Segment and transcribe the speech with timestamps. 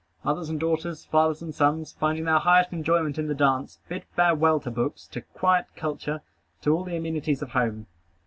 [0.23, 4.59] Mothers and daughters, fathers and sons, finding their highest enjoyment in the dance, bid farewell
[4.61, 6.21] to books, to quiet culture,
[6.63, 7.85] to all the amenities of home.